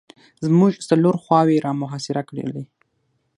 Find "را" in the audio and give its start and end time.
1.65-1.71